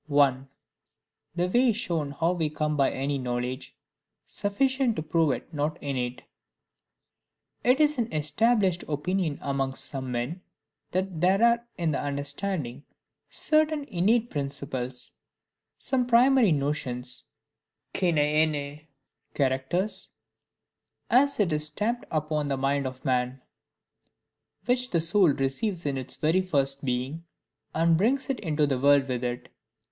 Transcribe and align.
1. 0.07 0.49
The 1.35 1.47
way 1.47 1.71
shown 1.71 2.09
how 2.09 2.33
we 2.33 2.49
come 2.49 2.75
by 2.75 2.89
any 2.89 3.19
Knowledge, 3.19 3.77
sufficient 4.25 4.95
to 4.95 5.03
prove 5.03 5.29
it 5.31 5.53
not 5.53 5.77
innate. 5.79 6.23
It 7.63 7.79
is 7.79 7.99
an 7.99 8.11
established 8.11 8.83
opinion 8.87 9.37
amongst 9.43 9.85
some 9.85 10.11
men, 10.11 10.41
that 10.89 11.21
there 11.21 11.43
are 11.43 11.67
in 11.77 11.91
the 11.91 12.01
understanding 12.01 12.83
certain 13.29 13.83
INNATE 13.83 14.31
PRINCIPLES; 14.31 15.11
some 15.77 16.07
primary 16.07 16.51
notions, 16.51 17.25
Κοινὰι 17.93 18.11
εὔνοιαι, 18.47 18.85
characters, 19.35 20.13
as 21.11 21.39
it 21.39 21.51
were 21.51 21.59
stamped 21.59 22.05
upon 22.09 22.47
the 22.47 22.57
mind 22.57 22.87
of 22.87 23.05
man; 23.05 23.39
which 24.65 24.89
the 24.89 24.99
soul 24.99 25.29
receives 25.29 25.85
in 25.85 25.95
its 25.95 26.15
very 26.15 26.41
first 26.41 26.83
being, 26.83 27.23
and 27.75 27.97
brings 27.97 28.27
into 28.31 28.65
the 28.65 28.79
world 28.79 29.07
with 29.07 29.23
it. 29.23 29.49